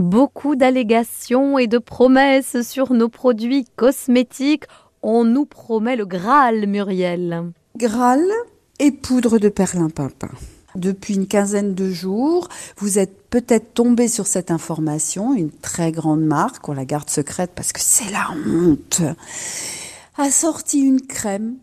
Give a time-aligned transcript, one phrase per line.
[0.00, 4.64] Beaucoup d'allégations et de promesses sur nos produits cosmétiques.
[5.02, 7.52] On nous promet le Graal, Muriel.
[7.76, 8.24] Graal
[8.78, 10.30] et poudre de perlimpinpin.
[10.74, 16.22] Depuis une quinzaine de jours, vous êtes peut-être tombé sur cette information, une très grande
[16.22, 19.02] marque, on la garde secrète parce que c'est la honte,
[20.16, 21.56] a sorti une crème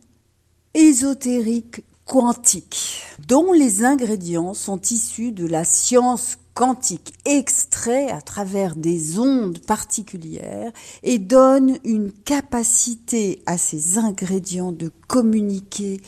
[0.76, 9.20] ésotérique quantique, dont les ingrédients sont issus de la science quantique extrait à travers des
[9.20, 10.72] ondes particulières
[11.04, 16.02] et donne une capacité à ces ingrédients de communiquer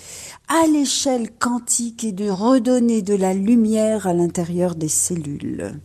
[0.47, 5.79] à l'échelle quantique et de redonner de la lumière à l'intérieur des cellules.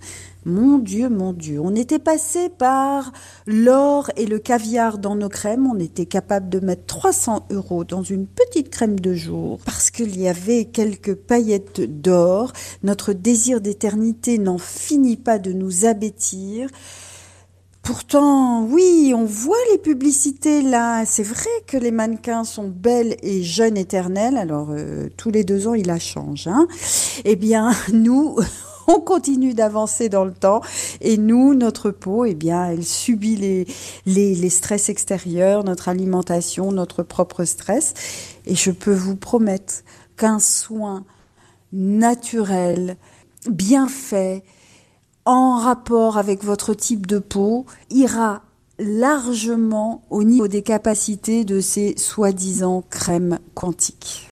[0.47, 3.13] Mon Dieu, mon Dieu, on était passé par
[3.47, 5.67] l'or et le caviar dans nos crèmes.
[5.67, 10.21] On était capable de mettre 300 euros dans une petite crème de jour parce qu'il
[10.21, 12.53] y avait quelques paillettes d'or.
[12.83, 16.69] Notre désir d'éternité n'en finit pas de nous abêtir.
[17.85, 21.05] Pourtant, oui, on voit les publicités là.
[21.05, 24.39] C'est vrai que les mannequins sont belles et jeunes éternelles.
[24.39, 26.47] Alors, euh, tous les deux ans, il la change.
[26.47, 26.67] Hein
[27.27, 28.39] eh bien, nous,
[28.89, 30.61] on continue d'avancer dans le temps
[31.01, 33.67] et nous, notre peau, eh bien, elle subit les,
[34.07, 37.95] les, les stress extérieurs, notre alimentation, notre propre stress.
[38.47, 39.83] Et je peux vous promettre
[40.17, 41.05] qu'un soin
[41.73, 42.97] naturel,
[43.51, 44.45] bien fait,
[45.25, 48.43] en rapport avec votre type de peau, ira
[48.79, 54.23] largement au niveau des capacités de ces soi-disant crèmes quantiques.